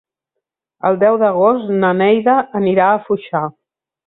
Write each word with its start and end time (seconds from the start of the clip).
El 0.89 0.97
deu 1.03 1.19
d'agost 1.23 1.69
na 1.83 1.93
Neida 2.01 2.39
anirà 2.63 2.89
a 2.97 3.01
Foixà. 3.05 3.45